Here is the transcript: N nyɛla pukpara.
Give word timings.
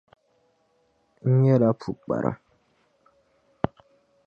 N 1.31 1.31
nyɛla 1.41 1.69
pukpara. 1.79 2.31